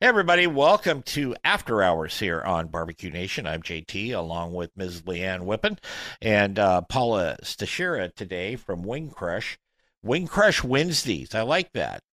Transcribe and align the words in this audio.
Hey 0.00 0.06
everybody, 0.06 0.46
welcome 0.46 1.02
to 1.06 1.34
After 1.42 1.82
Hours 1.82 2.20
here 2.20 2.40
on 2.40 2.68
Barbecue 2.68 3.10
Nation. 3.10 3.48
I'm 3.48 3.64
JT 3.64 4.14
along 4.14 4.54
with 4.54 4.76
Ms. 4.76 5.02
Leanne 5.02 5.40
Whippen 5.40 5.76
and 6.22 6.56
uh, 6.56 6.82
Paula 6.82 7.36
Stachyra 7.42 8.14
today 8.14 8.54
from 8.54 8.84
Wing 8.84 9.10
Crush. 9.10 9.58
Wing 10.00 10.28
Crush 10.28 10.62
Wednesdays. 10.62 11.34
I 11.34 11.42
like 11.42 11.72
that. 11.72 12.04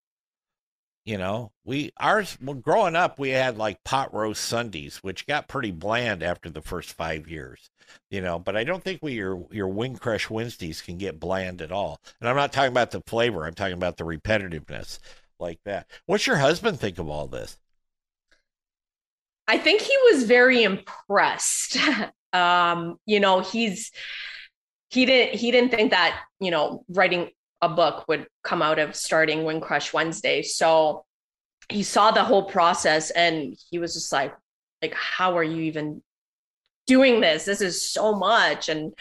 You 1.05 1.19
know, 1.19 1.51
we 1.63 1.91
ours 1.97 2.39
well, 2.41 2.55
growing 2.55 2.95
up 2.95 3.19
we 3.19 3.29
had 3.29 3.55
like 3.59 3.83
pot 3.83 4.11
roast 4.11 4.43
Sundays, 4.43 5.03
which 5.03 5.27
got 5.27 5.47
pretty 5.47 5.69
bland 5.69 6.23
after 6.23 6.49
the 6.49 6.63
first 6.63 6.91
five 6.91 7.27
years. 7.27 7.69
You 8.09 8.19
know, 8.19 8.39
but 8.39 8.57
I 8.57 8.63
don't 8.63 8.83
think 8.83 9.03
we 9.03 9.13
your 9.13 9.45
your 9.51 9.67
Wing 9.67 9.97
Crush 9.97 10.27
Wednesdays 10.27 10.81
can 10.81 10.97
get 10.97 11.19
bland 11.19 11.61
at 11.61 11.71
all. 11.71 12.01
And 12.19 12.27
I'm 12.27 12.35
not 12.35 12.51
talking 12.51 12.71
about 12.71 12.89
the 12.89 13.03
flavor. 13.05 13.45
I'm 13.45 13.53
talking 13.53 13.73
about 13.73 13.97
the 13.97 14.05
repetitiveness 14.05 14.97
like 15.39 15.59
that. 15.65 15.87
What's 16.07 16.25
your 16.25 16.37
husband 16.37 16.79
think 16.79 16.97
of 16.97 17.07
all 17.07 17.27
this? 17.27 17.59
I 19.47 19.57
think 19.57 19.81
he 19.81 19.95
was 20.11 20.23
very 20.23 20.63
impressed. 20.63 21.77
um, 22.33 22.97
you 23.05 23.19
know, 23.19 23.41
he's 23.41 23.91
he 24.89 25.05
didn't 25.05 25.39
he 25.39 25.51
didn't 25.51 25.71
think 25.71 25.91
that, 25.91 26.19
you 26.39 26.51
know, 26.51 26.83
writing 26.89 27.29
a 27.61 27.69
book 27.69 28.05
would 28.07 28.27
come 28.43 28.61
out 28.61 28.79
of 28.79 28.95
starting 28.95 29.43
Wing 29.43 29.61
Crush 29.61 29.93
Wednesday. 29.93 30.41
So 30.41 31.05
he 31.69 31.83
saw 31.83 32.11
the 32.11 32.23
whole 32.23 32.43
process 32.43 33.09
and 33.11 33.55
he 33.69 33.79
was 33.79 33.93
just 33.93 34.11
like, 34.11 34.33
like, 34.81 34.93
how 34.93 35.37
are 35.37 35.43
you 35.43 35.63
even 35.63 36.03
doing 36.85 37.21
this? 37.21 37.45
This 37.45 37.61
is 37.61 37.89
so 37.89 38.13
much. 38.13 38.69
And 38.69 38.93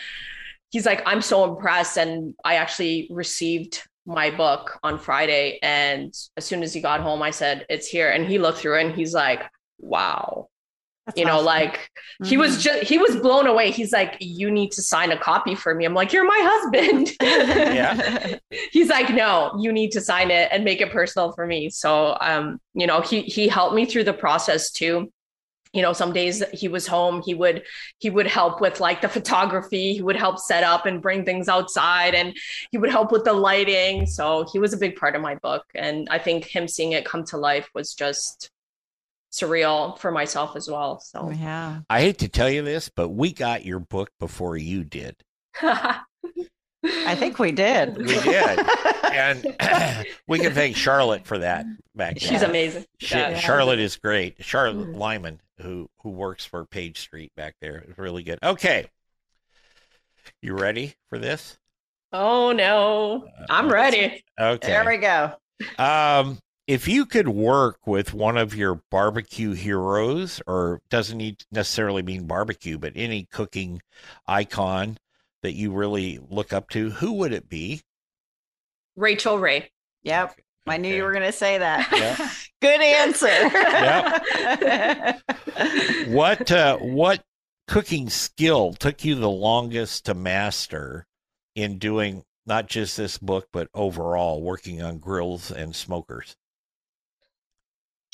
he's 0.71 0.87
like, 0.87 1.03
I'm 1.05 1.21
so 1.21 1.45
impressed. 1.45 1.99
And 1.99 2.35
I 2.45 2.57
actually 2.57 3.09
received 3.11 3.83
my 4.07 4.31
book 4.31 4.79
on 4.83 4.99
Friday. 4.99 5.59
And 5.63 6.15
as 6.37 6.45
soon 6.45 6.63
as 6.63 6.73
he 6.73 6.81
got 6.81 7.01
home, 7.01 7.23
I 7.23 7.31
said, 7.31 7.67
It's 7.69 7.87
here. 7.87 8.11
And 8.11 8.27
he 8.27 8.39
looked 8.39 8.59
through 8.59 8.79
it 8.79 8.87
and 8.87 8.95
he's 8.95 9.15
like, 9.15 9.43
wow. 9.79 10.49
That's 11.07 11.19
you 11.19 11.27
know, 11.27 11.35
awesome. 11.35 11.47
like 11.47 11.75
mm-hmm. 11.75 12.25
he 12.27 12.37
was 12.39 12.53
mm-hmm. 12.53 12.63
just 12.63 12.85
he 12.85 12.97
was 12.97 13.17
blown 13.17 13.47
away. 13.47 13.71
He's 13.71 13.93
like, 13.93 14.17
You 14.21 14.51
need 14.51 14.73
to 14.73 14.83
sign 14.83 15.13
a 15.13 15.19
copy 15.19 15.55
for 15.55 15.75
me. 15.75 15.85
I'm 15.85 15.93
like, 15.93 16.15
You're 16.15 16.25
my 16.25 16.41
husband. 16.43 17.11
yeah. 17.23 18.39
He's 18.73 18.89
like, 18.89 19.11
No, 19.11 19.55
you 19.61 19.71
need 19.71 19.91
to 19.93 20.01
sign 20.01 20.31
it 20.31 20.49
and 20.51 20.65
make 20.65 20.81
it 20.81 20.91
personal 20.91 21.33
for 21.33 21.47
me. 21.47 21.69
So 21.69 22.17
um, 22.23 22.59
you 22.73 22.87
know, 22.87 23.03
he 23.03 23.21
he 23.23 23.49
helped 23.49 23.75
me 23.75 23.85
through 23.85 24.05
the 24.05 24.15
process 24.15 24.71
too 24.71 25.13
you 25.75 25.83
know 25.83 25.93
some 25.93 26.13
days 26.13 26.43
he 26.53 26.69
was 26.69 26.87
home 26.87 27.21
he 27.27 27.35
would 27.35 27.65
he 27.99 28.09
would 28.09 28.29
help 28.29 28.61
with 28.61 28.81
like 28.81 29.03
the 29.03 29.09
photography 29.09 29.93
he 29.93 30.03
would 30.03 30.17
help 30.17 30.39
set 30.39 30.63
up 30.63 30.87
and 30.87 31.03
bring 31.03 31.25
things 31.25 31.49
outside 31.49 32.15
and 32.15 32.35
he 32.71 32.79
would 32.79 32.91
help 32.91 33.11
with 33.11 33.25
the 33.25 33.33
lighting 33.33 34.07
so 34.07 34.47
he 34.53 34.59
was 34.61 34.73
a 34.73 34.77
big 34.77 34.95
part 34.95 35.17
of 35.17 35.21
my 35.21 35.35
book 35.37 35.65
and 35.75 36.09
i 36.11 36.19
think 36.19 36.45
him 36.45 36.69
seeing 36.69 36.93
it 36.93 37.05
come 37.05 37.25
to 37.25 37.37
life 37.37 37.69
was 37.75 37.93
just 37.93 38.51
surreal 39.35 39.99
for 39.99 40.11
myself 40.11 40.55
as 40.57 40.69
well. 40.69 41.01
So 41.01 41.31
yeah. 41.31 41.81
I 41.91 42.01
hate 42.01 42.19
to 42.19 42.29
tell 42.29 42.49
you 42.49 42.63
this, 42.63 42.89
but 42.89 43.09
we 43.09 43.33
got 43.33 43.65
your 43.65 43.81
book 43.81 44.11
before 44.21 44.57
you 44.57 44.85
did. 44.85 45.17
I 45.63 47.15
think 47.15 47.39
we 47.39 47.51
did. 47.51 47.97
We 47.97 48.21
did. 48.21 48.61
and 49.13 49.57
we 50.29 50.39
can 50.39 50.53
thank 50.53 50.77
Charlotte 50.77 51.27
for 51.27 51.39
that 51.39 51.67
back 51.95 52.19
then. 52.19 52.31
She's 52.31 52.43
amazing. 52.43 52.85
She, 53.01 53.17
yeah. 53.17 53.39
Charlotte 53.39 53.79
is 53.79 53.97
great. 53.97 54.37
Charlotte 54.45 54.89
mm-hmm. 54.89 54.99
Lyman, 54.99 55.41
who 55.61 55.89
who 56.03 56.11
works 56.11 56.45
for 56.45 56.65
Page 56.67 57.01
Street 57.01 57.33
back 57.37 57.55
there, 57.61 57.85
is 57.89 57.99
really 57.99 58.23
good. 58.23 58.39
Okay. 58.43 58.87
You 60.43 60.55
ready 60.55 60.95
for 61.09 61.19
this? 61.19 61.59
Oh 62.13 62.53
no. 62.53 63.27
I'm 63.51 63.71
ready. 63.71 64.23
Okay. 64.39 64.69
There 64.69 64.87
we 64.87 64.99
go. 64.99 65.33
Um 65.79 66.39
if 66.67 66.89
you 66.89 67.05
could 67.05 67.29
work 67.29 67.87
with 67.87 68.15
one 68.15 68.37
of 68.39 68.55
your 68.55 68.83
barbecue 68.91 69.53
heroes, 69.53 70.41
or 70.47 70.81
doesn't 70.89 71.19
need 71.19 71.45
necessarily 71.53 72.03
mean 72.03 72.27
barbecue, 72.27 72.79
but 72.79 72.93
any 72.97 73.25
cooking 73.25 73.83
icon 74.27 74.99
that 75.43 75.53
you 75.53 75.73
really 75.73 76.19
look 76.31 76.53
up 76.53 76.71
to, 76.71 76.91
who 76.91 77.13
would 77.15 77.33
it 77.33 77.49
be? 77.49 77.83
Rachael 78.97 79.39
Ray. 79.39 79.71
Yep. 80.05 80.33
Okay. 80.33 80.43
I 80.67 80.79
knew 80.79 80.95
you 80.95 81.03
were 81.03 81.13
going 81.13 81.25
to 81.25 81.33
say 81.33 81.59
that. 81.59 81.91
Yeah. 81.93 82.31
Good 82.63 82.81
answer. 82.81 83.27
yep. 83.27 85.21
what 86.09 86.51
uh, 86.51 86.79
what 86.79 87.23
cooking 87.69 88.09
skill 88.09 88.73
took 88.73 89.05
you 89.05 89.17
the 89.17 89.29
longest 89.29 90.07
to 90.07 90.15
master 90.15 91.07
in 91.55 91.77
doing 91.77 92.25
not 92.47 92.67
just 92.67 92.97
this 92.97 93.19
book 93.19 93.49
but 93.53 93.69
overall 93.75 94.41
working 94.41 94.81
on 94.81 94.97
grills 94.97 95.51
and 95.51 95.77
smokers? 95.77 96.37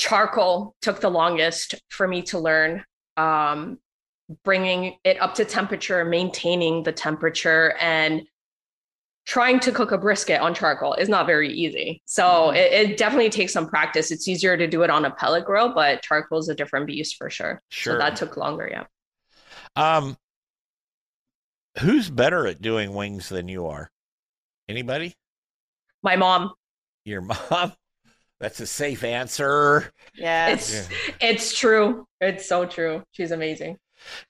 Charcoal 0.01 0.75
took 0.81 0.99
the 1.01 1.11
longest 1.11 1.75
for 1.91 2.09
me 2.09 2.23
to 2.23 2.39
learn 2.39 2.83
um, 3.19 3.79
bringing 4.45 4.97
it 5.05 5.21
up 5.21 5.35
to 5.35 5.45
temperature 5.45 6.07
maintaining 6.07 6.83
the 6.83 6.93
temperature 6.93 7.75
and 7.79 8.23
trying 9.27 9.61
to 9.61 9.71
cook 9.71 9.93
a 9.93 9.99
brisket 9.99 10.41
on 10.41 10.55
charcoal 10.55 10.95
is 10.95 11.11
not 11.11 11.27
very 11.27 11.53
easy. 11.53 12.01
So 12.07 12.25
mm-hmm. 12.25 12.57
it, 12.57 12.73
it, 12.73 12.97
definitely 12.97 13.29
takes 13.29 13.53
some 13.53 13.69
practice. 13.69 14.11
It's 14.11 14.27
easier 14.27 14.57
to 14.57 14.67
do 14.67 14.83
it 14.83 14.89
on 14.89 15.05
a 15.05 15.11
pellet 15.11 15.45
grill 15.45 15.75
but 15.75 16.01
charcoal 16.01 16.39
is 16.39 16.49
a 16.49 16.55
different 16.55 16.87
beast 16.87 17.17
for 17.17 17.29
sure. 17.29 17.61
Sure. 17.69 17.93
so 17.93 17.99
that 17.99 18.17
took 18.17 18.39
longer 18.39 18.71
yeah. 18.73 18.85
Um 19.77 20.17
who's 21.81 22.09
better 22.09 22.47
at 22.47 22.63
doing 22.63 22.95
wings 22.95 23.29
than 23.29 23.49
you 23.49 23.67
are? 23.67 23.91
Anybody? 24.67 25.13
My 26.03 26.17
mom. 26.17 26.55
Your 27.05 27.21
mom 27.51 27.75
that's 28.41 28.61
a 28.61 28.67
safe 28.67 29.05
answer. 29.05 29.93
Yeah. 30.15 30.49
It's 30.49 30.75
yeah. 30.75 31.15
it's 31.21 31.57
true. 31.57 32.07
It's 32.21 32.49
so 32.49 32.67
true. 32.67 33.03
She's 33.13 33.31
amazing. 33.31 33.79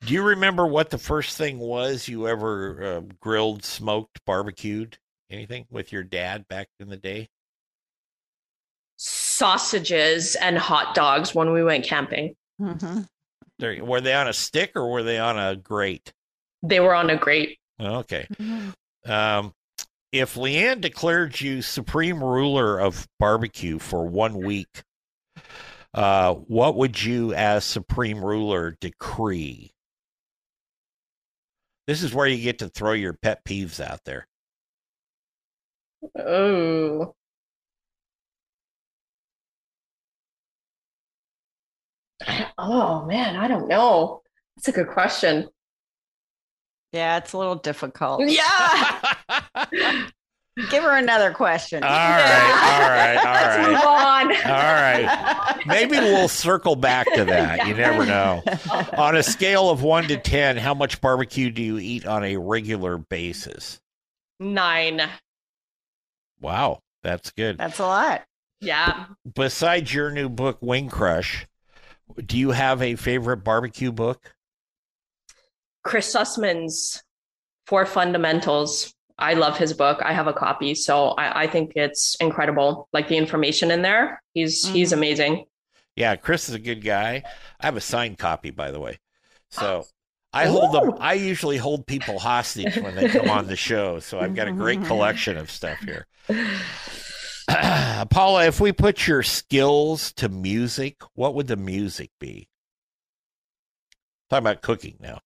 Do 0.04 0.12
you 0.12 0.22
remember 0.22 0.66
what 0.66 0.91
the 0.91 0.98
first 0.98 1.37
thing 1.37 1.59
was 1.59 2.09
you 2.09 2.26
ever 2.26 2.82
uh, 2.82 3.00
grilled, 3.21 3.65
smoked, 3.65 4.25
barbecued, 4.25 4.98
anything 5.31 5.66
with 5.71 5.93
your 5.93 6.03
dad 6.03 6.48
back 6.48 6.69
in 6.81 6.88
the 6.88 6.97
day? 6.97 7.28
Sausages 8.97 10.34
and 10.34 10.59
hot 10.59 10.94
dogs 10.94 11.34
when 11.34 11.53
we 11.53 11.62
went 11.62 11.84
camping. 11.84 12.34
Mm-hmm. 12.60 13.84
Were 13.84 14.00
they 14.00 14.15
on 14.15 14.28
a 14.28 14.32
stick 14.32 14.72
or 14.75 14.91
were 14.91 15.03
they 15.03 15.19
on 15.19 15.38
a 15.38 15.54
grate? 15.54 16.12
They 16.62 16.81
were 16.81 16.94
on 16.94 17.09
a 17.09 17.16
grate. 17.16 17.59
Okay. 17.81 18.27
Mm-hmm. 18.34 19.10
Um, 19.10 19.53
if 20.12 20.34
Leanne 20.34 20.81
declared 20.81 21.41
you 21.41 21.62
supreme 21.62 22.22
ruler 22.22 22.78
of 22.78 23.07
barbecue 23.18 23.78
for 23.78 24.07
one 24.07 24.39
week, 24.39 24.83
uh, 25.95 26.34
what 26.34 26.77
would 26.77 27.03
you, 27.03 27.33
as 27.34 27.65
supreme 27.65 28.24
ruler, 28.24 28.77
decree? 28.80 29.72
This 31.86 32.03
is 32.03 32.15
where 32.15 32.27
you 32.27 32.42
get 32.42 32.59
to 32.60 32.68
throw 32.68 32.92
your 32.92 33.15
pet 33.15 33.45
peeves 33.45 33.80
out 33.80 34.01
there. 34.04 34.27
Oh. 36.16 37.15
Oh 42.59 43.06
man, 43.06 43.36
I 43.36 43.48
don't 43.48 43.68
know. 43.68 44.21
That's 44.56 44.68
a 44.68 44.72
good 44.72 44.89
question. 44.89 45.48
Yeah, 46.92 47.19
it's 47.19 47.33
a 47.33 47.39
little 47.39 47.57
difficult. 47.57 48.22
Yeah. 48.27 49.01
Give 50.69 50.83
her 50.83 50.97
another 50.97 51.33
question. 51.33 51.83
All 51.83 51.89
right, 51.89 52.60
all 52.65 52.91
right, 52.91 53.16
all 53.16 53.59
right. 53.59 53.66
Move 53.69 53.77
on. 53.77 54.51
All 54.51 55.54
right. 55.54 55.60
Maybe 55.66 55.97
we'll 55.98 56.28
circle 56.28 56.77
back 56.77 57.07
to 57.15 57.25
that. 57.25 57.59
Yeah. 57.59 57.66
You 57.66 57.75
never 57.75 58.04
know. 58.04 58.42
on 58.98 59.16
a 59.16 59.22
scale 59.22 59.71
of 59.71 59.83
one 59.83 60.04
to 60.09 60.19
10, 60.19 60.57
how 60.57 60.75
much 60.75 61.01
barbecue 61.01 61.51
do 61.51 61.63
you 61.63 61.78
eat 61.78 62.04
on 62.04 62.25
a 62.25 62.37
regular 62.37 62.98
basis? 62.98 63.81
Nine. 64.39 65.03
Wow, 66.41 66.81
that's 67.03 67.31
good. 67.31 67.59
That's 67.59 67.78
a 67.78 67.87
lot. 67.87 68.22
Yeah. 68.60 69.07
Besides 69.34 69.95
your 69.95 70.10
new 70.10 70.28
book, 70.28 70.59
Wing 70.60 70.89
Crush, 70.89 71.47
do 72.27 72.37
you 72.37 72.51
have 72.51 72.83
a 72.83 72.97
favorite 72.97 73.39
barbecue 73.39 73.92
book? 73.92 74.34
Chris 75.82 76.15
Sussman's 76.15 77.03
Four 77.66 77.86
Fundamentals. 77.86 78.94
I 79.18 79.34
love 79.34 79.59
his 79.59 79.72
book. 79.74 80.00
I 80.03 80.12
have 80.12 80.27
a 80.27 80.32
copy, 80.32 80.74
so 80.74 81.09
I, 81.10 81.42
I 81.42 81.47
think 81.47 81.72
it's 81.77 82.16
incredible. 82.21 82.88
Like 82.92 83.09
the 83.09 83.16
information 83.18 83.71
in 83.71 83.82
there, 83.82 84.22
he's 84.34 84.65
Mhm. 84.66 84.72
he's 84.72 84.92
amazing. 84.92 85.44
Yeah, 85.97 86.16
Chris 86.16 86.48
is 86.48 86.54
a 86.54 86.59
good 86.59 86.82
guy. 86.82 87.22
I 87.60 87.66
have 87.66 87.77
a 87.77 87.80
signed 87.80 88.18
copy, 88.18 88.50
by 88.50 88.71
the 88.71 88.80
way. 88.80 88.98
So 89.50 89.84
I 90.32 90.47
hold 90.47 90.72
them. 90.72 90.94
I 91.00 91.15
usually 91.15 91.59
hold 91.59 91.86
people 91.86 92.18
hostage 92.18 92.77
when 92.77 92.94
they 92.94 93.09
come 93.09 93.28
on 93.28 93.47
the 93.47 93.56
show. 93.68 93.98
So 94.00 94.18
I've 94.21 94.34
got 94.34 94.48
a 94.48 94.53
great 94.53 94.82
collection 94.86 95.36
of 95.36 95.50
stuff 95.50 95.78
here. 95.80 96.06
Paula, 98.10 98.47
if 98.47 98.60
we 98.60 98.72
put 98.72 99.06
your 99.06 99.22
skills 99.22 100.12
to 100.15 100.28
music, 100.28 101.03
what 101.15 101.34
would 101.34 101.48
the 101.48 101.56
music 101.56 102.10
be? 102.21 102.48
Talking 104.30 104.44
about 104.47 104.62
cooking 104.62 104.97
now. 105.00 105.21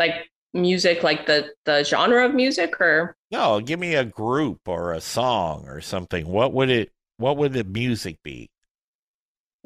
Like 0.00 0.28
music, 0.52 1.04
like 1.04 1.26
the 1.26 1.52
the 1.64 1.84
genre 1.84 2.24
of 2.26 2.34
music, 2.34 2.80
or 2.80 3.16
No, 3.30 3.60
give 3.60 3.78
me 3.78 3.94
a 3.94 4.04
group 4.04 4.66
or 4.66 4.92
a 4.94 5.00
song 5.00 5.66
or 5.68 5.80
something. 5.80 6.26
What 6.26 6.52
would 6.54 6.70
it? 6.70 6.90
What 7.18 7.36
would 7.36 7.52
the 7.52 7.62
music 7.64 8.16
be? 8.24 8.50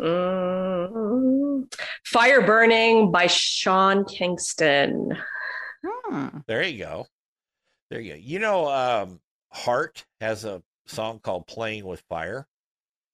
Mm, 0.01 1.73
Fire 2.05 2.45
Burning 2.45 3.11
by 3.13 3.29
Sean 3.29 4.05
Kingston. 4.05 5.17
Hmm. 5.87 6.39
There 6.47 6.63
you 6.63 6.79
go. 6.85 7.07
There 7.91 8.01
you 8.01 8.15
go. 8.15 8.19
You 8.21 8.39
know, 8.41 8.69
um, 8.69 9.21
Heart 9.53 10.05
has 10.21 10.45
a 10.45 10.63
song 10.87 11.21
called 11.21 11.47
"Playing 11.47 11.85
with 11.87 12.03
Fire." 12.09 12.47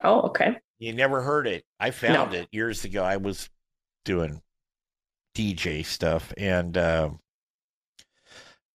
Oh, 0.02 0.22
okay. 0.22 0.56
You 0.78 0.94
never 0.94 1.20
heard 1.20 1.46
it. 1.46 1.64
I 1.78 1.90
found 1.90 2.32
No. 2.32 2.38
it 2.38 2.48
years 2.50 2.84
ago. 2.84 3.04
I 3.04 3.18
was 3.18 3.50
doing 4.06 4.40
DJ 5.34 5.82
stuff, 5.84 6.32
and 6.36 6.76
um 6.78 7.20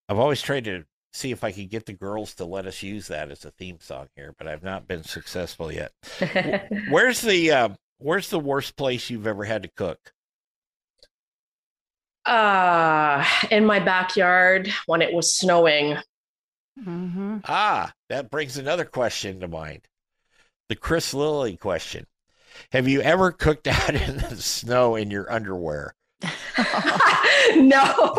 I've 0.09 0.19
always 0.19 0.41
tried 0.41 0.65
to 0.65 0.85
see 1.13 1.31
if 1.31 1.43
I 1.43 1.51
could 1.51 1.69
get 1.69 1.85
the 1.85 1.93
girls 1.93 2.33
to 2.35 2.45
let 2.45 2.65
us 2.65 2.83
use 2.83 3.07
that 3.07 3.31
as 3.31 3.45
a 3.45 3.51
theme 3.51 3.79
song 3.79 4.09
here, 4.15 4.33
but 4.37 4.47
I've 4.47 4.63
not 4.63 4.87
been 4.87 5.03
successful 5.03 5.71
yet. 5.71 5.93
Where's 6.89 7.21
the 7.21 7.51
uh, 7.51 7.69
Where's 7.97 8.29
the 8.29 8.39
worst 8.39 8.75
place 8.75 9.09
you've 9.09 9.27
ever 9.27 9.45
had 9.45 9.63
to 9.63 9.69
cook? 9.69 10.13
uh, 12.25 13.23
in 13.51 13.65
my 13.65 13.79
backyard 13.79 14.71
when 14.87 15.01
it 15.01 15.13
was 15.13 15.35
snowing. 15.37 15.97
Mhm. 16.79 17.43
Ah, 17.45 17.93
that 18.09 18.29
brings 18.29 18.57
another 18.57 18.85
question 18.85 19.39
to 19.39 19.47
mind. 19.47 19.87
The 20.69 20.75
Chris 20.75 21.13
Lilly 21.13 21.57
question. 21.57 22.07
Have 22.71 22.87
you 22.87 23.01
ever 23.01 23.31
cooked 23.31 23.67
out 23.69 23.95
in 23.95 24.17
the 24.17 24.37
snow 24.37 24.95
in 24.95 25.11
your 25.11 25.31
underwear? 25.31 25.95
no, 27.55 28.13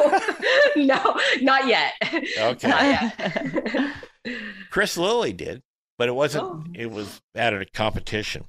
no, 0.76 1.20
not 1.40 1.66
yet. 1.66 1.92
Okay. 2.38 2.68
Not 2.68 2.82
yet. 2.82 3.92
Chris 4.70 4.96
Lilly 4.96 5.32
did, 5.32 5.62
but 5.98 6.08
it 6.08 6.14
wasn't. 6.14 6.44
Oh. 6.44 6.64
It 6.74 6.90
was 6.90 7.20
at 7.34 7.54
a 7.54 7.64
competition. 7.66 8.44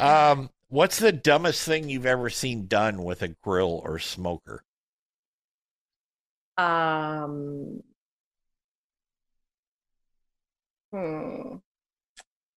Um, 0.00 0.50
what's 0.68 0.98
the 0.98 1.12
dumbest 1.12 1.64
thing 1.64 1.88
you've 1.88 2.06
ever 2.06 2.30
seen 2.30 2.66
done 2.66 3.04
with 3.04 3.22
a 3.22 3.28
grill 3.42 3.80
or 3.84 3.98
smoker? 3.98 4.62
Um, 6.56 7.82
hmm. 10.92 11.56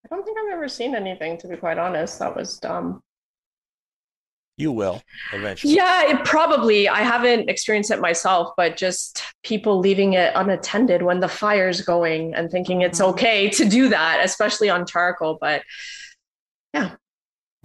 I 0.04 0.08
don't 0.14 0.24
think 0.24 0.38
I've 0.38 0.52
ever 0.52 0.68
seen 0.68 0.94
anything, 0.94 1.36
to 1.38 1.48
be 1.48 1.56
quite 1.56 1.78
honest. 1.78 2.18
That 2.18 2.36
was 2.36 2.58
dumb. 2.58 3.02
You 4.58 4.72
will 4.72 5.00
eventually. 5.32 5.74
Yeah, 5.74 6.10
it 6.10 6.24
probably. 6.24 6.88
I 6.88 7.02
haven't 7.02 7.48
experienced 7.48 7.92
it 7.92 8.00
myself, 8.00 8.52
but 8.56 8.76
just 8.76 9.22
people 9.44 9.78
leaving 9.78 10.14
it 10.14 10.32
unattended 10.34 11.00
when 11.02 11.20
the 11.20 11.28
fire's 11.28 11.80
going 11.80 12.34
and 12.34 12.50
thinking 12.50 12.82
it's 12.82 13.00
Mhm. 13.00 13.10
okay 13.10 13.48
to 13.50 13.68
do 13.68 13.88
that, 13.90 14.20
especially 14.24 14.68
on 14.68 14.84
charcoal. 14.84 15.38
But 15.40 15.62
yeah. 16.74 16.96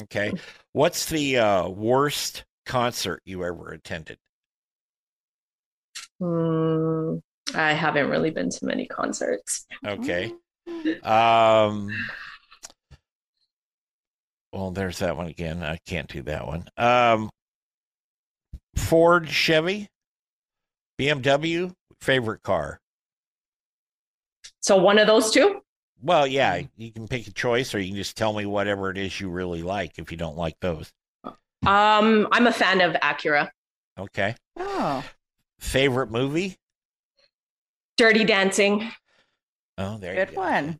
Okay. 0.03 0.33
What's 0.73 1.07
the 1.07 1.39
uh, 1.39 1.67
worst 1.67 2.45
concert 2.65 3.21
you 3.25 3.43
ever 3.43 3.71
attended? 3.71 4.19
hmm, 6.19 7.15
I 7.55 7.73
haven't 7.73 8.09
really 8.09 8.29
been 8.29 8.49
to 8.49 8.65
many 8.65 8.85
concerts. 8.87 9.65
Okay. 9.85 10.31
Um. 11.03 11.89
Well, 14.53 14.71
there's 14.71 14.99
that 14.99 15.17
one 15.17 15.27
again. 15.27 15.63
I 15.63 15.79
can't 15.85 16.07
do 16.07 16.21
that 16.23 16.45
one. 16.47 16.69
Um. 16.77 17.29
Ford, 18.75 19.29
Chevy, 19.29 19.87
BMW, 20.99 21.73
favorite 22.01 22.41
car. 22.41 22.79
So 24.61 24.77
one 24.77 24.97
of 24.97 25.05
those 25.07 25.31
two? 25.31 25.61
Well, 26.01 26.25
yeah, 26.25 26.61
you 26.75 26.91
can 26.91 27.07
pick 27.07 27.27
a 27.27 27.31
choice, 27.31 27.73
or 27.75 27.79
you 27.79 27.89
can 27.89 27.95
just 27.95 28.17
tell 28.17 28.33
me 28.33 28.45
whatever 28.45 28.89
it 28.89 28.97
is 28.97 29.19
you 29.21 29.29
really 29.29 29.61
like. 29.61 29.93
If 29.97 30.11
you 30.11 30.17
don't 30.17 30.37
like 30.37 30.55
those, 30.59 30.91
Um, 31.65 32.27
I'm 32.31 32.47
a 32.47 32.51
fan 32.51 32.81
of 32.81 32.93
Acura. 32.95 33.49
okay. 33.97 34.35
Oh. 34.57 35.03
Favorite 35.59 36.09
movie? 36.11 36.57
Dirty 37.95 38.23
Dancing. 38.23 38.91
Oh, 39.77 39.97
there 39.97 40.13
Good 40.15 40.19
you 40.19 40.25
go. 40.25 40.31
Good 40.31 40.37
one. 40.37 40.79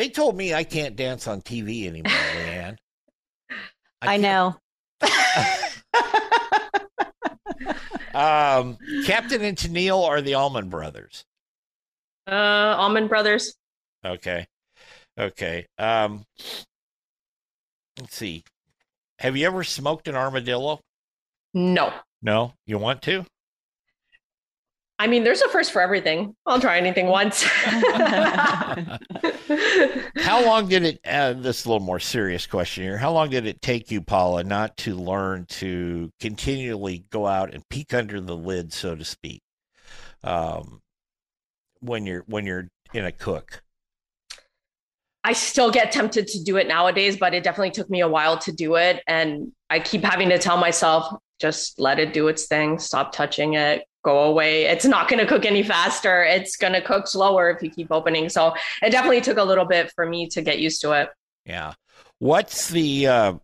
They 0.00 0.08
told 0.08 0.34
me 0.34 0.54
I 0.54 0.64
can't 0.64 0.96
dance 0.96 1.28
on 1.28 1.42
TV 1.42 1.86
anymore, 1.86 2.10
Leanne. 2.10 2.78
I 4.00 4.06
can't- 4.18 4.22
know. 4.22 4.56
Um, 8.12 8.78
Captain 9.04 9.40
and 9.42 9.56
Tennille 9.56 10.02
are 10.04 10.20
the 10.22 10.34
Allman 10.34 10.68
Brothers. 10.70 11.24
Uh, 12.26 12.34
Allman 12.78 13.08
Brothers. 13.08 13.54
Okay. 14.04 14.46
Okay. 15.18 15.66
Um, 15.78 16.24
let's 18.00 18.16
see. 18.16 18.42
Have 19.20 19.36
you 19.36 19.46
ever 19.46 19.62
smoked 19.62 20.08
an 20.08 20.16
armadillo? 20.16 20.80
No. 21.54 21.92
No. 22.20 22.54
You 22.66 22.78
want 22.78 23.02
to? 23.02 23.26
I 25.00 25.06
mean, 25.06 25.24
there's 25.24 25.40
a 25.40 25.48
first 25.48 25.72
for 25.72 25.80
everything. 25.80 26.36
I'll 26.44 26.60
try 26.60 26.76
anything 26.76 27.06
once. 27.06 27.42
How 30.16 30.44
long 30.44 30.68
did 30.68 30.84
it? 30.84 31.00
Uh, 31.06 31.32
this 31.32 31.60
is 31.60 31.64
a 31.64 31.70
little 31.70 31.86
more 31.86 31.98
serious 31.98 32.46
question 32.46 32.84
here. 32.84 32.98
How 32.98 33.10
long 33.10 33.30
did 33.30 33.46
it 33.46 33.62
take 33.62 33.90
you, 33.90 34.02
Paula, 34.02 34.44
not 34.44 34.76
to 34.78 34.94
learn 34.94 35.46
to 35.46 36.10
continually 36.20 37.06
go 37.08 37.26
out 37.26 37.54
and 37.54 37.66
peek 37.70 37.94
under 37.94 38.20
the 38.20 38.36
lid, 38.36 38.74
so 38.74 38.94
to 38.94 39.02
speak, 39.02 39.40
um, 40.22 40.82
when 41.80 42.04
you're 42.04 42.24
when 42.26 42.44
you're 42.44 42.68
in 42.92 43.06
a 43.06 43.12
cook? 43.12 43.62
I 45.24 45.32
still 45.32 45.70
get 45.70 45.92
tempted 45.92 46.26
to 46.26 46.44
do 46.44 46.58
it 46.58 46.68
nowadays, 46.68 47.16
but 47.16 47.32
it 47.32 47.42
definitely 47.42 47.70
took 47.70 47.88
me 47.88 48.02
a 48.02 48.08
while 48.08 48.36
to 48.40 48.52
do 48.52 48.74
it. 48.74 49.02
And 49.06 49.50
I 49.70 49.80
keep 49.80 50.04
having 50.04 50.28
to 50.28 50.38
tell 50.38 50.58
myself, 50.58 51.06
just 51.40 51.80
let 51.80 51.98
it 51.98 52.12
do 52.12 52.28
its 52.28 52.48
thing, 52.48 52.78
stop 52.78 53.12
touching 53.12 53.54
it, 53.54 53.84
go 54.02 54.24
away. 54.24 54.64
It's 54.64 54.84
not 54.84 55.08
going 55.08 55.20
to 55.20 55.26
cook 55.26 55.44
any 55.44 55.62
faster. 55.62 56.22
It's 56.24 56.56
going 56.56 56.72
to 56.72 56.80
cook 56.80 57.06
slower 57.06 57.50
if 57.50 57.62
you 57.62 57.70
keep 57.70 57.90
opening. 57.90 58.28
So 58.28 58.54
it 58.82 58.90
definitely 58.90 59.20
took 59.20 59.38
a 59.38 59.44
little 59.44 59.64
bit 59.64 59.92
for 59.92 60.06
me 60.06 60.26
to 60.28 60.42
get 60.42 60.58
used 60.58 60.80
to 60.82 60.92
it. 60.92 61.10
Yeah. 61.44 61.74
What's 62.18 62.68
the 62.68 63.06
uh, 63.06 63.34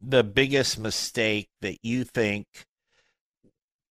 the 0.00 0.24
biggest 0.24 0.78
mistake 0.78 1.48
that 1.60 1.78
you 1.82 2.04
think 2.04 2.46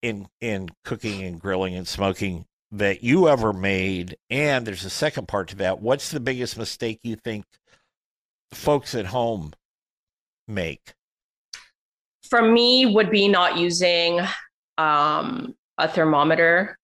in 0.02 0.28
in 0.42 0.70
cooking 0.84 1.24
and 1.24 1.40
grilling 1.40 1.76
and 1.76 1.88
smoking 1.88 2.46
that 2.72 3.04
you 3.04 3.28
ever 3.30 3.54
made? 3.54 4.18
And 4.30 4.66
there's 4.66 4.86
a 4.86 4.90
second 4.90 5.28
part 5.28 5.50
to 5.50 5.56
that. 5.58 5.82
What's 5.82 6.12
the 6.12 6.20
biggest 6.20 6.58
mistake 6.58 7.00
you 7.04 7.16
think 7.16 7.46
folks 8.52 8.96
at 8.96 9.08
home 9.08 9.54
make? 10.48 10.94
For 12.30 12.42
me, 12.42 12.86
would 12.86 13.10
be 13.10 13.28
not 13.28 13.58
using 13.58 14.22
um, 14.78 15.56
a 15.80 15.88
thermometer 15.88 16.78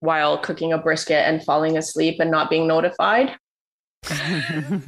while 0.00 0.36
cooking 0.38 0.72
a 0.72 0.78
brisket 0.78 1.24
and 1.26 1.42
falling 1.44 1.78
asleep 1.78 2.20
and 2.20 2.30
not 2.30 2.50
being 2.50 2.66
notified. 2.66 3.36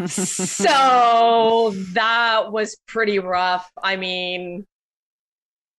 so 0.07 1.73
that 1.93 2.53
was 2.53 2.77
pretty 2.87 3.19
rough. 3.19 3.71
I 3.83 3.97
mean, 3.97 4.67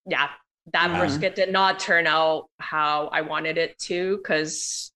yeah, 0.08 0.30
that 0.74 0.90
Yeah. 0.92 0.98
brisket 1.00 1.36
did 1.36 1.52
not 1.52 1.80
turn 1.80 2.08
out 2.08 2.50
how 2.60 3.08
I 3.08 3.22
wanted 3.22 3.58
it 3.58 3.78
to 3.80 4.18
because 4.18 4.92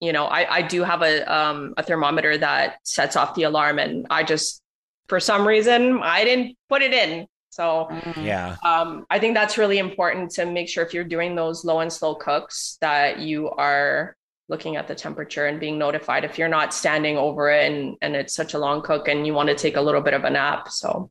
you 0.00 0.12
know 0.12 0.24
I, 0.24 0.56
I 0.56 0.62
do 0.62 0.82
have 0.82 1.02
a 1.02 1.22
um, 1.32 1.74
a 1.76 1.82
thermometer 1.82 2.38
that 2.38 2.78
sets 2.84 3.14
off 3.16 3.34
the 3.34 3.42
alarm 3.44 3.78
and 3.78 4.06
I 4.10 4.22
just 4.24 4.60
for 5.08 5.20
some 5.20 5.46
reason 5.46 6.00
I 6.02 6.24
didn't 6.24 6.56
put 6.68 6.82
it 6.82 6.94
in. 6.94 7.26
So 7.52 7.86
Yeah. 8.16 8.56
um, 8.64 9.04
I 9.10 9.18
think 9.18 9.34
that's 9.34 9.58
really 9.58 9.76
important 9.78 10.30
to 10.32 10.46
make 10.46 10.70
sure 10.70 10.82
if 10.84 10.94
you're 10.94 11.04
doing 11.04 11.34
those 11.36 11.66
low 11.66 11.80
and 11.80 11.92
slow 11.92 12.14
cooks 12.14 12.78
that 12.80 13.18
you 13.18 13.50
are 13.50 14.16
looking 14.48 14.76
at 14.76 14.88
the 14.88 14.94
temperature 14.94 15.46
and 15.46 15.60
being 15.60 15.76
notified 15.78 16.24
if 16.24 16.38
you're 16.38 16.48
not 16.48 16.72
standing 16.72 17.16
over 17.18 17.50
it 17.50 17.70
and 17.70 17.96
and 18.00 18.16
it's 18.16 18.34
such 18.34 18.54
a 18.54 18.58
long 18.58 18.80
cook 18.82 19.06
and 19.06 19.26
you 19.26 19.34
want 19.34 19.50
to 19.50 19.54
take 19.54 19.76
a 19.76 19.80
little 19.82 20.00
bit 20.00 20.14
of 20.14 20.24
a 20.24 20.30
nap. 20.30 20.70
So 20.70 21.10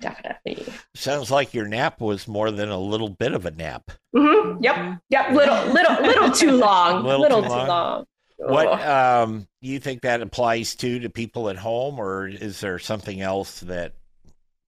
definitely. 0.00 0.66
Sounds 0.94 1.30
like 1.30 1.54
your 1.54 1.66
nap 1.66 1.98
was 1.98 2.28
more 2.28 2.50
than 2.50 2.68
a 2.68 2.78
little 2.78 3.08
bit 3.08 3.32
of 3.32 3.46
a 3.46 3.50
nap. 3.50 3.90
Mm-hmm. 4.14 4.62
Yep. 4.62 4.98
Yep. 5.08 5.30
Little, 5.32 5.72
little, 5.72 6.02
little 6.02 6.30
too 6.30 6.52
long. 6.58 7.04
little, 7.04 7.20
little 7.22 7.42
too, 7.42 7.48
long. 7.48 7.68
long. 7.68 8.04
What 8.36 8.68
um, 8.86 9.46
you 9.62 9.78
think 9.80 10.02
that 10.02 10.20
applies 10.20 10.74
to 10.76 10.98
to 11.00 11.08
people 11.08 11.48
at 11.48 11.56
home, 11.56 11.98
or 11.98 12.28
is 12.28 12.60
there 12.60 12.78
something 12.78 13.20
else 13.22 13.60
that 13.60 13.94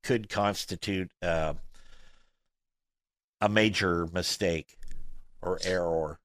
could 0.07 0.29
constitute 0.29 1.11
uh, 1.21 1.55
a 3.41 3.49
major 3.49 4.07
mistake 4.13 4.79
or 5.43 5.59
error? 5.65 6.21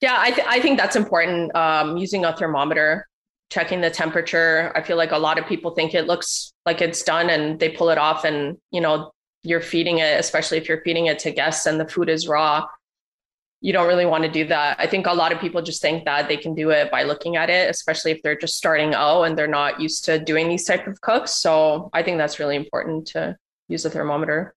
Yeah, 0.00 0.16
I, 0.18 0.30
th- 0.30 0.46
I 0.48 0.58
think 0.60 0.78
that's 0.78 0.96
important. 0.96 1.54
Um, 1.54 1.98
using 1.98 2.24
a 2.24 2.34
thermometer, 2.34 3.06
checking 3.50 3.82
the 3.82 3.90
temperature. 3.90 4.72
I 4.74 4.82
feel 4.82 4.96
like 4.96 5.12
a 5.12 5.18
lot 5.18 5.38
of 5.38 5.46
people 5.46 5.72
think 5.72 5.92
it 5.92 6.06
looks 6.06 6.54
like 6.64 6.80
it's 6.80 7.02
done 7.02 7.28
and 7.28 7.60
they 7.60 7.68
pull 7.68 7.90
it 7.90 7.98
off, 7.98 8.24
and 8.24 8.56
you 8.70 8.80
know 8.80 9.12
you're 9.42 9.60
feeding 9.60 9.98
it, 9.98 10.18
especially 10.18 10.56
if 10.56 10.66
you're 10.66 10.80
feeding 10.80 11.06
it 11.06 11.18
to 11.20 11.30
guests 11.30 11.66
and 11.66 11.78
the 11.78 11.86
food 11.86 12.08
is 12.08 12.26
raw. 12.26 12.64
You 13.64 13.72
don't 13.72 13.88
really 13.88 14.04
want 14.04 14.24
to 14.24 14.30
do 14.30 14.46
that. 14.48 14.76
I 14.78 14.86
think 14.86 15.06
a 15.06 15.12
lot 15.14 15.32
of 15.32 15.40
people 15.40 15.62
just 15.62 15.80
think 15.80 16.04
that 16.04 16.28
they 16.28 16.36
can 16.36 16.54
do 16.54 16.68
it 16.68 16.90
by 16.90 17.04
looking 17.04 17.36
at 17.36 17.48
it, 17.48 17.70
especially 17.70 18.10
if 18.10 18.20
they're 18.20 18.36
just 18.36 18.58
starting 18.58 18.92
out 18.92 19.22
and 19.22 19.38
they're 19.38 19.46
not 19.46 19.80
used 19.80 20.04
to 20.04 20.18
doing 20.18 20.50
these 20.50 20.66
type 20.66 20.86
of 20.86 21.00
cooks. 21.00 21.32
So 21.32 21.88
I 21.94 22.02
think 22.02 22.18
that's 22.18 22.38
really 22.38 22.56
important 22.56 23.06
to 23.08 23.38
use 23.68 23.86
a 23.86 23.90
thermometer. 23.90 24.54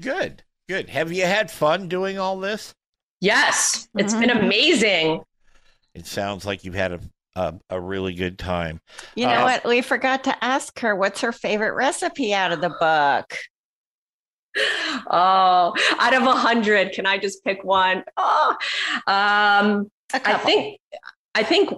Good, 0.00 0.42
good. 0.66 0.88
Have 0.88 1.12
you 1.12 1.26
had 1.26 1.50
fun 1.50 1.88
doing 1.88 2.18
all 2.18 2.40
this? 2.40 2.74
Yes, 3.20 3.86
it's 3.94 4.14
mm-hmm. 4.14 4.20
been 4.20 4.30
amazing. 4.30 5.20
It 5.94 6.06
sounds 6.06 6.46
like 6.46 6.64
you've 6.64 6.72
had 6.72 6.92
a 6.92 7.00
a, 7.36 7.54
a 7.68 7.80
really 7.80 8.14
good 8.14 8.38
time. 8.38 8.80
You 9.14 9.26
know 9.26 9.42
uh, 9.42 9.44
what? 9.44 9.64
We 9.66 9.82
forgot 9.82 10.24
to 10.24 10.44
ask 10.44 10.78
her 10.80 10.96
what's 10.96 11.20
her 11.20 11.32
favorite 11.32 11.74
recipe 11.74 12.32
out 12.32 12.50
of 12.50 12.60
the 12.60 12.70
book. 12.80 13.36
Oh, 15.12 15.74
out 15.98 16.14
of 16.14 16.22
a 16.22 16.32
hundred, 16.32 16.92
can 16.92 17.06
I 17.06 17.18
just 17.18 17.44
pick 17.44 17.64
one? 17.64 18.04
Oh, 18.16 18.56
um, 19.06 19.90
I 20.12 20.34
think 20.38 20.80
I 21.34 21.42
think 21.42 21.70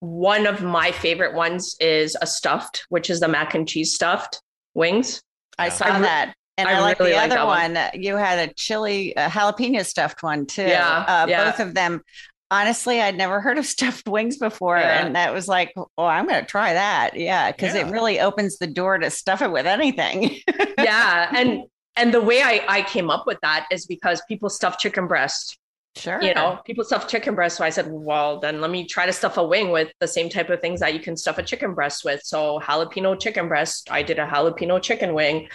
one 0.00 0.46
of 0.46 0.62
my 0.62 0.92
favorite 0.92 1.34
ones 1.34 1.76
is 1.80 2.16
a 2.20 2.26
stuffed, 2.26 2.84
which 2.88 3.10
is 3.10 3.20
the 3.20 3.28
mac 3.28 3.54
and 3.54 3.68
cheese 3.68 3.94
stuffed 3.94 4.42
wings. 4.74 5.22
I 5.58 5.68
saw 5.68 5.86
I, 5.86 6.00
that. 6.00 6.34
And 6.56 6.68
I, 6.68 6.74
I 6.74 6.80
like 6.80 6.98
really 7.00 7.12
the 7.12 7.18
other 7.18 7.44
one. 7.44 7.74
one. 7.74 7.90
You 7.94 8.16
had 8.16 8.48
a 8.48 8.52
chili, 8.54 9.12
a 9.16 9.28
jalapeno 9.28 9.84
stuffed 9.84 10.22
one 10.22 10.46
too. 10.46 10.62
Yeah, 10.62 11.04
uh, 11.08 11.26
yeah. 11.28 11.50
Both 11.50 11.60
of 11.60 11.74
them. 11.74 12.02
Honestly, 12.50 13.00
I'd 13.00 13.16
never 13.16 13.40
heard 13.40 13.58
of 13.58 13.66
stuffed 13.66 14.08
wings 14.08 14.36
before, 14.36 14.78
yeah. 14.78 15.04
and 15.04 15.16
that 15.16 15.32
was 15.32 15.48
like, 15.48 15.72
oh, 15.76 16.04
I'm 16.04 16.26
going 16.26 16.40
to 16.40 16.46
try 16.46 16.74
that. 16.74 17.16
Yeah, 17.16 17.50
because 17.50 17.74
yeah. 17.74 17.86
it 17.86 17.90
really 17.90 18.20
opens 18.20 18.58
the 18.58 18.66
door 18.66 18.98
to 18.98 19.10
stuff 19.10 19.42
it 19.42 19.50
with 19.50 19.66
anything. 19.66 20.36
yeah, 20.78 21.30
and 21.34 21.64
and 21.96 22.12
the 22.12 22.20
way 22.20 22.42
I 22.42 22.64
I 22.68 22.82
came 22.82 23.10
up 23.10 23.26
with 23.26 23.38
that 23.42 23.66
is 23.70 23.86
because 23.86 24.22
people 24.28 24.48
stuff 24.50 24.78
chicken 24.78 25.06
breast. 25.06 25.58
Sure. 25.96 26.20
You 26.20 26.34
know, 26.34 26.58
people 26.66 26.82
stuff 26.84 27.06
chicken 27.06 27.36
breast. 27.36 27.56
So 27.56 27.64
I 27.64 27.70
said, 27.70 27.86
well, 27.88 28.40
then 28.40 28.60
let 28.60 28.70
me 28.70 28.84
try 28.84 29.06
to 29.06 29.12
stuff 29.12 29.36
a 29.36 29.44
wing 29.44 29.70
with 29.70 29.92
the 30.00 30.08
same 30.08 30.28
type 30.28 30.50
of 30.50 30.60
things 30.60 30.80
that 30.80 30.92
you 30.92 30.98
can 30.98 31.16
stuff 31.16 31.38
a 31.38 31.42
chicken 31.42 31.72
breast 31.72 32.04
with. 32.04 32.20
So 32.24 32.58
jalapeno 32.58 33.18
chicken 33.18 33.46
breast. 33.46 33.88
I 33.92 34.02
did 34.02 34.18
a 34.18 34.26
jalapeno 34.26 34.82
chicken 34.82 35.14
wing. 35.14 35.48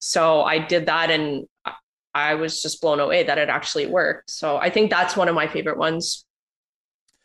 So 0.00 0.42
I 0.42 0.58
did 0.58 0.86
that 0.86 1.10
and 1.10 1.46
I 2.14 2.34
was 2.34 2.62
just 2.62 2.80
blown 2.80 2.98
away 2.98 3.22
that 3.24 3.38
it 3.38 3.48
actually 3.48 3.86
worked. 3.86 4.30
So 4.30 4.56
I 4.56 4.70
think 4.70 4.90
that's 4.90 5.16
one 5.16 5.28
of 5.28 5.34
my 5.34 5.46
favorite 5.46 5.78
ones. 5.78 6.24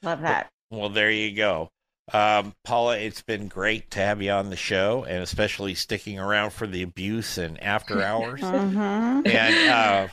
Love 0.04 0.22
that. 0.22 0.50
Well, 0.70 0.90
there 0.90 1.12
you 1.12 1.36
go. 1.36 1.70
Um, 2.14 2.54
Paula, 2.64 2.98
it's 2.98 3.22
been 3.22 3.48
great 3.48 3.92
to 3.92 4.00
have 4.00 4.22
you 4.22 4.32
on 4.32 4.50
the 4.50 4.58
show 4.58 5.06
and 5.06 5.24
especially 5.24 5.76
sticking 5.76 6.20
around 6.20 6.52
for 6.52 6.68
the 6.68 6.84
abuse 6.84 7.38
and 7.38 7.62
after 7.64 8.02
hours. 8.04 8.42
mm-hmm. 8.42 9.26
And 9.26 9.70
uh, 9.70 10.08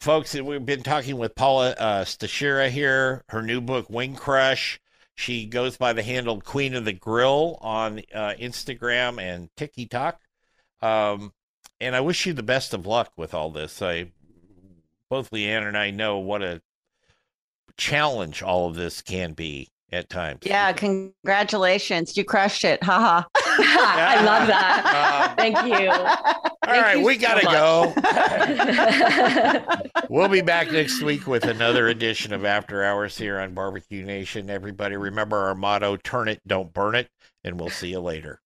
folks, 0.00 0.34
we've 0.34 0.64
been 0.64 0.82
talking 0.82 1.18
with 1.18 1.34
Paula 1.34 1.70
uh, 1.72 2.04
Stachyra 2.04 2.70
here, 2.70 3.24
her 3.28 3.42
new 3.42 3.60
book, 3.60 3.90
Wing 3.90 4.14
Crush. 4.14 4.80
She 5.16 5.46
goes 5.46 5.76
by 5.76 5.92
the 5.92 6.02
handle 6.02 6.40
Queen 6.40 6.74
of 6.74 6.84
the 6.84 6.92
Grill 6.92 7.58
on 7.60 7.98
uh, 8.14 8.34
Instagram 8.40 9.20
and 9.20 9.50
TikTok. 9.56 10.20
Um, 10.80 11.32
and 11.80 11.96
I 11.96 12.00
wish 12.00 12.24
you 12.24 12.32
the 12.32 12.42
best 12.42 12.72
of 12.72 12.86
luck 12.86 13.12
with 13.16 13.34
all 13.34 13.50
this. 13.50 13.82
I 13.82 14.12
both 15.08 15.30
Leanne 15.32 15.66
and 15.66 15.76
I 15.76 15.90
know 15.90 16.18
what 16.18 16.42
a 16.42 16.62
challenge 17.76 18.42
all 18.42 18.68
of 18.68 18.76
this 18.76 19.02
can 19.02 19.32
be 19.32 19.70
at 19.92 20.08
times. 20.08 20.40
Yeah, 20.44 20.72
congratulations. 20.72 22.16
You 22.16 22.24
crushed 22.24 22.64
it. 22.64 22.82
Haha. 22.82 23.22
I 23.36 24.22
love 24.24 24.46
that. 24.48 24.86
Um, 25.30 25.36
Thank 25.36 25.56
you. 25.64 25.90
All 25.90 26.16
Thank 26.64 26.82
right, 26.82 26.98
you 26.98 27.04
we 27.04 27.16
got 27.16 27.40
to 27.40 27.46
go. 27.46 27.94
we'll 30.08 30.28
be 30.28 30.40
back 30.40 30.70
next 30.70 31.02
week 31.02 31.26
with 31.26 31.44
another 31.44 31.88
edition 31.88 32.32
of 32.32 32.44
After 32.44 32.84
Hours 32.84 33.16
here 33.16 33.38
on 33.38 33.54
Barbecue 33.54 34.04
Nation. 34.04 34.50
Everybody 34.50 34.96
remember 34.96 35.36
our 35.36 35.54
motto 35.54 35.96
turn 35.96 36.28
it, 36.28 36.40
don't 36.46 36.72
burn 36.72 36.94
it, 36.94 37.08
and 37.44 37.58
we'll 37.58 37.70
see 37.70 37.90
you 37.90 38.00
later. 38.00 38.40